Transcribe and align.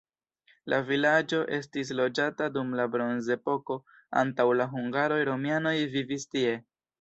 La 0.73 0.77
vilaĝo 0.85 1.41
estis 1.57 1.91
loĝata 1.99 2.47
dum 2.55 2.71
la 2.79 2.87
bronzepoko, 2.95 3.77
antaŭ 4.23 4.47
la 4.63 4.67
hungaroj 4.73 5.21
romianoj 5.31 5.77
vivis 5.99 6.27
tie. 6.35 6.57